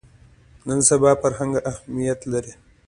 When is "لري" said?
2.31-2.53